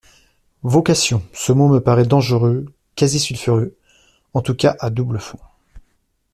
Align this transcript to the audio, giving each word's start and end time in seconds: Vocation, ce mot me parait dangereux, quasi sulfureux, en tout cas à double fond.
Vocation, 0.63 1.21
ce 1.31 1.51
mot 1.51 1.67
me 1.67 1.79
parait 1.79 2.05
dangereux, 2.07 2.65
quasi 2.95 3.19
sulfureux, 3.19 3.77
en 4.33 4.41
tout 4.41 4.55
cas 4.55 4.75
à 4.79 4.89
double 4.89 5.19
fond. 5.19 5.37